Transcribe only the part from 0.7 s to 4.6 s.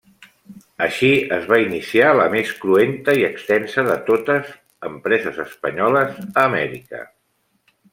Així es va iniciar la més cruenta i extensa de totes